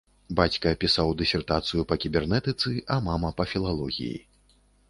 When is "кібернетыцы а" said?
2.05-3.01